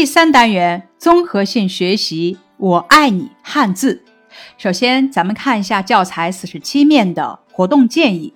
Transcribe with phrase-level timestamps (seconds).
[0.00, 4.02] 第三单元综合性学习，我爱你汉字。
[4.56, 8.32] 首先，咱们看一下教材四十七面的活动建议。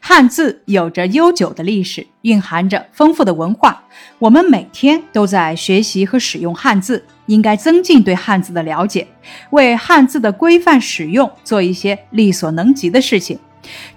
[0.00, 3.84] 汉字有着悠久的历史，蕴含着丰富的文化。
[4.18, 9.06] 我们每天都在学习和使用汉字，应该增进对汉字的了解，
[9.50, 13.38] 为汉字的规范使用做一些力所能及的事情。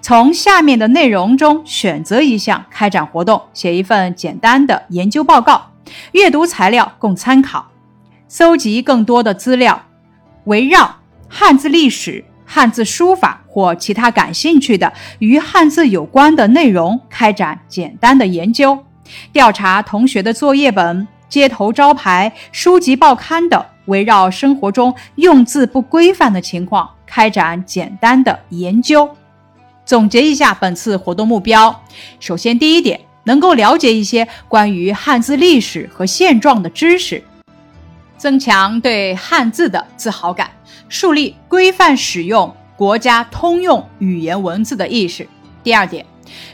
[0.00, 5.70] 从下面的内容中选择一项开展活动，写一份简单的研究报告。
[6.12, 7.66] 阅读材料供参考，
[8.28, 9.82] 搜集更多的资料，
[10.44, 10.96] 围绕
[11.28, 18.78] 汉字历史、汉字书法或其他感兴趣的与汉字有关的内容开展简单的研究。
[19.32, 29.08] 调查同学的作业本、街头招牌、书籍报刊等，围绕生活中用字不规范的情况开展简单的研究。
[29.88, 31.82] 总结一下本次活动目标：
[32.20, 33.00] 首先，第一点。
[33.24, 37.22] 能够了解一些关于汉字历史和现状的知识，
[38.16, 40.50] 增强对汉字的自豪感，
[40.88, 45.28] 树立规范使用国家通用语言文字的意识。
[45.62, 46.04] 第二点，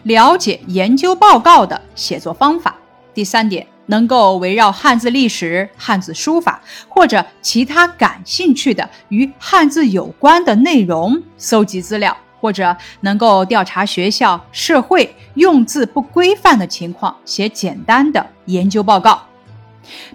[0.02, 2.77] 了解研究报告的写作方法。
[3.12, 12.16] 第三点，能够围绕汉字历史、汉字书法或者其他感兴趣的与汉字有关的内容搜集资料。
[12.44, 19.22] 或者能够调查学校、社会用字不规范的情况，写简单的研究报告。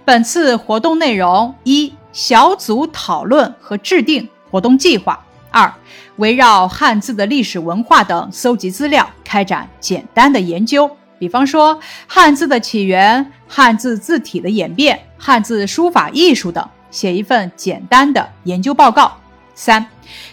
[0.04, 5.12] 本次活动内容：一、小组讨论和制定活动计划；
[5.50, 5.74] 二、
[6.18, 10.88] 围绕汉字的历史文化等搜集资料，开展简单的研究。
[11.18, 19.19] 比方说，汉字的起源、汉字字体的演变、汉字书法艺术等，写一份简单的研究报告。
[19.60, 19.84] 三、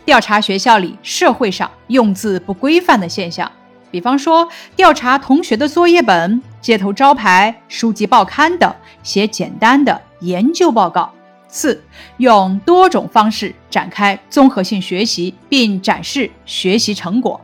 [0.05, 3.51] 调查学校里、社会上用字不规范的现象，
[3.91, 11.13] 比方说调查同学的作业本、街头招牌、书籍报刊等，写简单的研究报告。
[11.49, 11.83] 四、
[12.17, 17.41] 用多种方式展开综合性学习，并展示学习成果。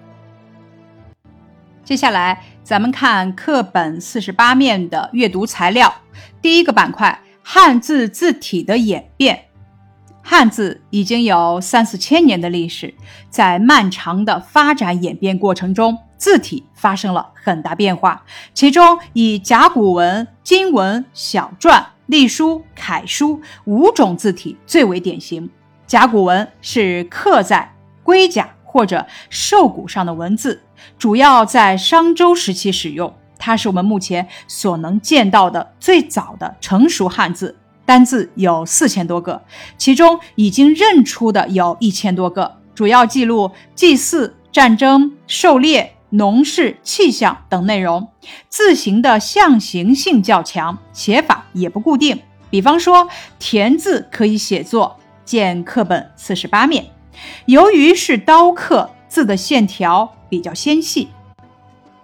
[1.84, 5.94] 接下来，咱们看课本四十八面的阅读材料，
[6.42, 9.48] 第一个板块：汉字字体的演变。
[10.26, 12.94] 汉字已经有三四千年的历史，
[13.30, 18.24] 在漫长的发展演变过程中，字体发生了很大变化。
[18.54, 25.50] 其中以甲骨文、金文、小篆、隶书、楷书五种字体最为典型。
[25.86, 30.64] 甲骨文是刻在龟甲或者兽骨上的文字，
[30.98, 33.14] 主要在商周时期使用。
[33.38, 37.58] 它是我们目前所能见到的最早的成熟汉字。
[37.86, 39.42] 单字有四千多个，
[39.78, 48.08] 其中已经认出的有一千多个，主要记录祭祀、战争、狩猎、农事、气象等内容。
[48.48, 52.22] 字形的象形性较强，写法也不固定。
[52.50, 56.86] 比方说，田字可以写作，见课本四十八面。
[57.46, 61.10] 由于是刀刻，字的线条比较纤细。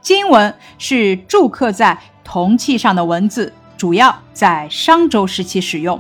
[0.02, 3.54] 金文是铸刻在铜器上的文字。
[3.80, 5.98] 主要在商周时期使用，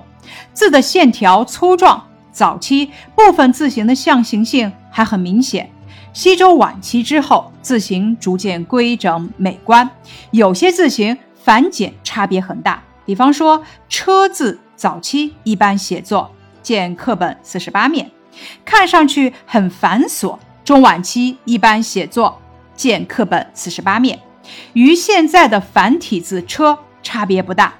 [0.51, 5.71] 字的线条粗壮，早期部分字形的象形性还很明显。
[6.11, 9.89] 西周晚期之后，字形逐渐规整美观，
[10.31, 12.83] 有些字形繁简差别很大。
[13.05, 16.29] 比方说“车”字，早期一般写作，
[16.61, 18.11] 见课本四十八面，
[18.65, 22.41] 看上去很繁琐；中晚期一般写作，
[22.75, 24.19] 见课本四十八面，
[24.73, 26.77] 与现在的繁体字“车”。
[27.09, 27.73] 差别不大，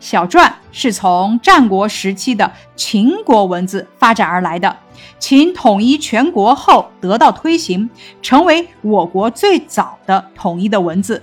[0.00, 4.76] 小篆是从战国时期的秦国文字发展而来的。
[5.20, 7.88] 秦统一全国后得到推行，
[8.20, 11.22] 成为我国最早的统一的文字。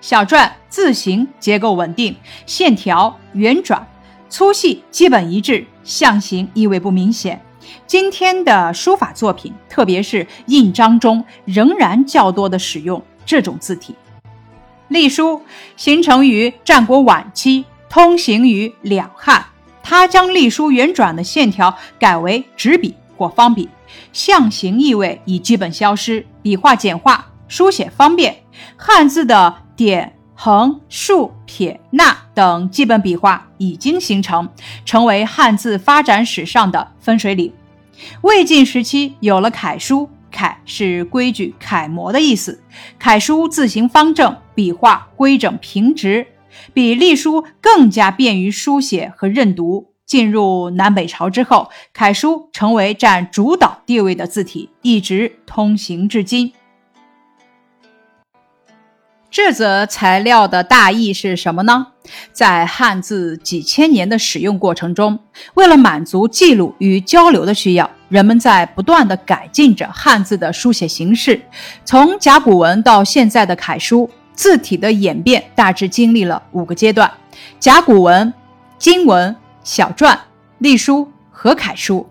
[0.00, 2.14] 小篆字形结构稳定，
[2.46, 3.84] 线条圆转，
[4.28, 7.40] 粗细基本一致，象形意味不明显。
[7.88, 13.96] 今天的书法作品，特别是印章中，仍然较多的使用这种字体。
[14.88, 15.42] 隶书
[15.76, 19.44] 形成于战国晚期，通行于两汉。
[19.82, 23.68] 它将隶书圆转的线条改为直笔或方笔，
[24.12, 28.36] 象形意味已基本消失，笔画简化，书写方便。
[28.76, 34.48] 汉字的点、横、竖、撇、捺等基本笔画已经形成，
[34.84, 37.52] 成为汉字发展史上的分水岭。
[38.22, 40.10] 魏晋时期有了楷书。
[40.30, 42.62] 楷是规矩、楷模的意思。
[42.98, 46.26] 楷书字形方正，笔画规整平直，
[46.72, 49.92] 比隶书更加便于书写和认读。
[50.06, 56.52] 进入南北朝之后，楷书成为占主导地位的字体，一直通行至今。
[59.30, 61.88] 这则材料的大意是什么呢？
[62.32, 65.18] 在汉字几千年的使用过程中，
[65.54, 71.40] 为了满足记录与交流的需要，人们在不断地改进着汉字的书写形式。
[71.84, 77.12] 从甲骨文到现在的楷书，字体的演变大致经历了五个阶段：
[77.58, 78.32] 甲骨文、
[78.78, 79.34] 金文、
[79.64, 80.16] 小篆、
[80.58, 82.08] 隶书和楷书。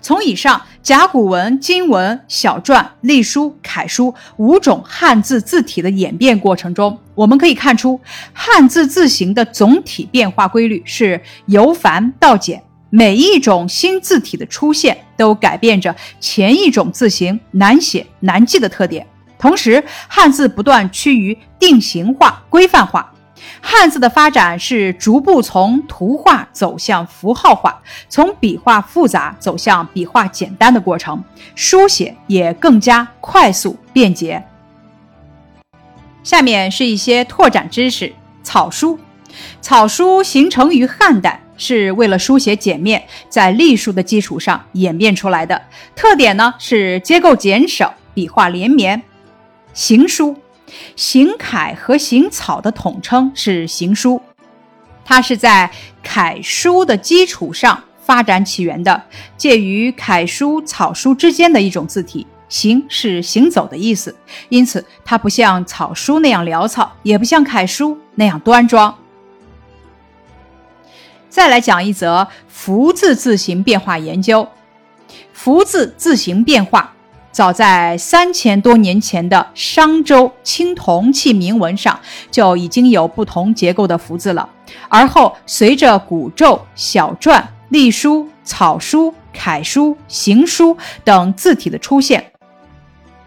[0.00, 8.00] 从以上甲骨文、金文、小篆、隶书、楷书五种汉字字体的演变过程中，我们可以看出
[8.32, 12.62] 汉字字形的总体变化规律是由繁到简。
[12.90, 19.06] 每一种新字体的出现，都改变着前一种字形难写难记的特点。
[19.38, 23.12] 同时，汉字不断趋于定型化、规范化。
[23.60, 31.22] 汉字的发展是逐步从图画走向符号化，从笔画复杂走向笔画简单的过程，
[31.54, 34.42] 书写也更加快速便捷。
[36.22, 38.12] 下面是一些拓展知识：
[38.42, 38.98] 草书，
[39.60, 45.60] 草书形成于汉代，是为了书写简面，在隶书的基础上演变出来的。
[45.94, 49.02] 特点呢是结构简少，笔画连绵。
[49.72, 50.36] 行书。
[50.96, 54.20] 行楷和行草的统称是行书，
[55.04, 55.70] 它是在
[56.02, 59.02] 楷书的基础上发展起源的，
[59.36, 62.26] 介于楷书、草书之间的一种字体。
[62.48, 64.16] 行是行走的意思，
[64.48, 68.96] 因此它不像草书那样潦草，也不像楷书那样端庄。
[71.28, 74.48] 再来讲一则福字字形变化研究，
[75.34, 76.94] 福字字形变化。
[77.30, 81.98] 早在三千多年前的商周青铜器铭文上，
[82.30, 84.48] 就已经有不同结构的福字了。
[84.88, 92.32] 而后随着古咒、小篆、隶书、草书、楷书、行书等字体的出现，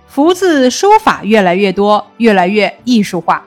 [0.07, 3.45] 福字书法越来越多，越来越艺术化。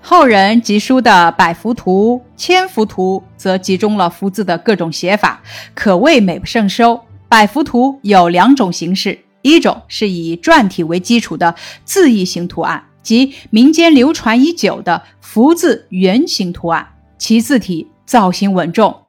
[0.00, 5.40] 后人集书的《百福图》《千福图》则集中了福字的各种写法，
[5.74, 6.94] 可谓美不胜收。
[7.28, 9.18] 《百福图》有两种形式。
[9.42, 11.54] 一种是以篆体为基础的
[11.84, 19.02] 字意型图案，即民间流传已久的福字圆形图案，其字体造型稳重、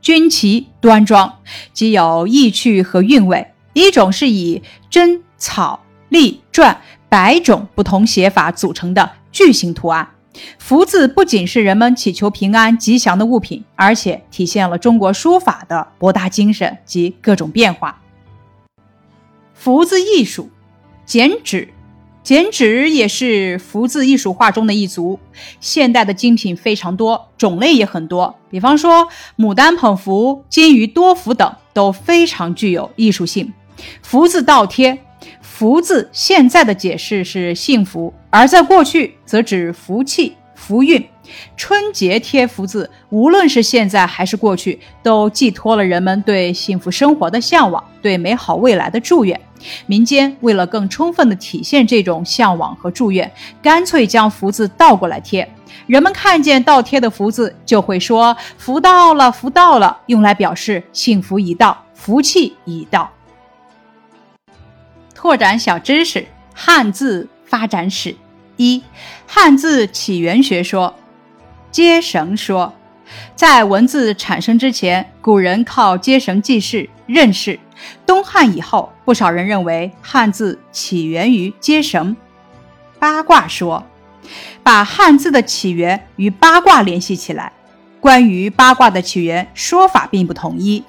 [0.00, 1.40] 军旗端庄，
[1.72, 3.48] 极有意趣和韵味。
[3.72, 6.76] 一种是以真、草、隶、篆
[7.08, 10.08] 百种不同写法组成的巨型图案。
[10.58, 18.00] 福字不仅是人们祈求平安吉祥的物品，而且体现了中国书法的博大精深及各种变化。
[19.54, 20.50] 福字艺术，
[21.06, 21.68] 剪纸，
[22.22, 25.18] 剪纸也是福字艺术画中的一族。
[25.60, 28.34] 现代的精品非常多，种类也很多。
[28.50, 29.08] 比方说，
[29.38, 33.52] 牡丹捧福、金鱼多福等都非常具有艺术性。
[34.02, 34.98] 福字倒贴，
[35.40, 40.34] 福字现在的解释是幸福，而在过去则指福气、
[40.66, 41.04] 福运。
[41.58, 49.38] 春节贴福字，无论是现在还是过去，都寄托了人们对幸福生活的向往，对美好未来的祝愿。
[49.86, 53.30] 民间为了更充分地体现这种向往和祝愿，
[53.62, 55.46] 干脆将福字倒过来贴。
[55.86, 63.10] 人们看见倒贴的福字，就会说“福到了，福到了”，用来表示幸福已到，福气已到。
[65.14, 68.14] 拓展小知识：汉字发展史。
[68.56, 68.82] 一、
[69.26, 70.94] 汉字起源学说。
[71.70, 72.72] 接绳说。
[73.36, 77.60] 在文字产生之前，古人靠接绳记事、认事。
[78.06, 82.16] 东汉以后，不少人认为汉字起源于接绳。
[82.98, 83.86] 八卦说，
[84.62, 87.52] 把汉字的起源与八卦联系起来。
[88.00, 90.82] 关于八卦的起源，说法并不统一。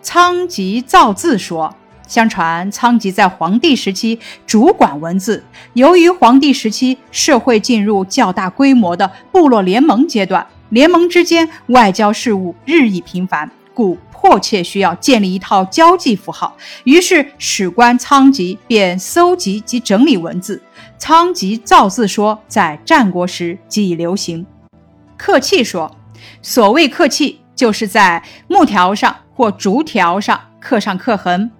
[0.00, 1.76] 仓颉造字说，
[2.08, 10.44] 相传仓颉在黄帝时期主管文字，由于黄帝时期社会进入较大规模的部落联盟阶段。
[10.70, 16.54] 联盟之间外交事务日益频繁，故迫切需要建立一套交际符号。
[16.84, 20.60] 于是史官仓颉便搜集及整理文字。
[20.98, 24.44] 仓颉造字说在战国时即已流行。
[25.16, 25.96] 刻器说，
[26.42, 31.50] 所谓刻器，就是在木条上或竹条上刻上刻痕。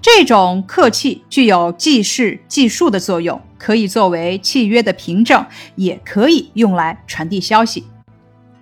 [0.00, 5.44] 这种刻器具有记事记述的作用，可以作为契约的凭证，
[5.76, 7.84] 也可以用来传递消息。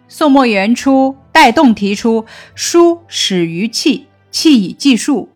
[0.08, 5.30] 宋末元初，戴栋提出“书始于契，契以记数，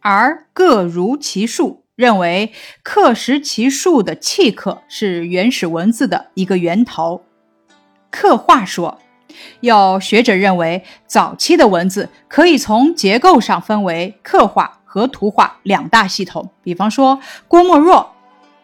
[0.00, 7.22] 而各如其数”，认为刻识其数的契刻是原始文字的一个源头。
[8.10, 8.98] 刻画说，
[9.60, 16.50] 有学者认为，早期的文字可以从结构上分为刻画和图画两大系统。
[16.64, 18.14] 比方说，郭沫若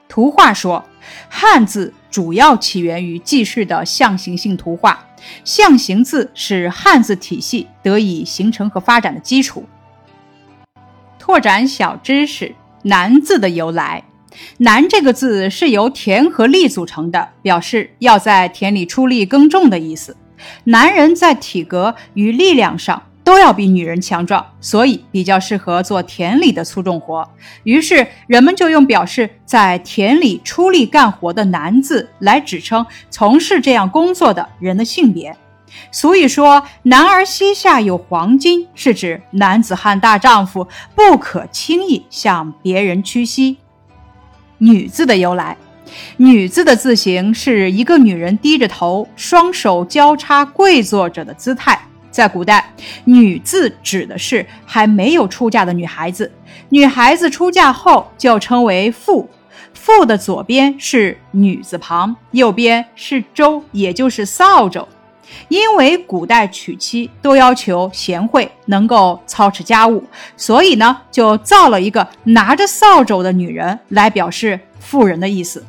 [0.09, 0.83] 图画说，
[1.29, 5.07] 汉字主要起源于记事的象形性图画，
[5.45, 9.65] 象形字是汉字体系得以形成和发展的基础。
[11.19, 14.03] 拓展小知识：男字的由来。
[14.59, 20.17] 男这个字是由田和力组成的，表示要在田里出力耕种的意思。
[20.65, 27.27] 男人在体格与力量上都要比女人强壮，所以比较适合做田里的粗重活。
[27.63, 35.35] 于是人们就用表示在田里出力干活的男字来指称从事这样工作的人的性别。
[35.91, 43.57] 所以说“男儿膝下有黄金”是指男子汉大丈夫不可轻易向别人屈膝。
[44.59, 45.57] 女字的由来，
[46.19, 51.81] 女字的字形是一个女人低着头，双手交叉跪坐着的姿态。
[52.15, 52.73] 在古代，
[53.07, 56.31] 女字指的是还没有出嫁的女孩子。
[56.69, 59.29] 女孩子出嫁后就称为妇，
[59.73, 64.87] 妇的左边是女字旁，右边是周，也就是扫帚。
[65.49, 70.05] 因为古代娶妻都要求贤惠，能够操持家务，
[70.37, 75.65] 所以呢，就造了一个拿着扫帚的女人来表示妇人的意思。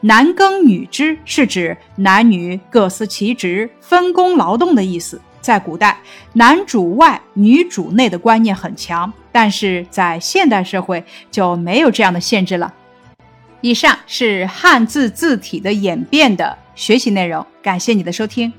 [0.00, 5.20] 男耕女织是指男女各司其职、分工劳动的意思。
[5.46, 5.96] 在古代，
[6.32, 12.74] 男主外女主内的观念很强，但是在现代社会就没有这样的限制了。
[13.60, 18.52] 以上是汉字字体的演变的学习内容，感谢你的收听。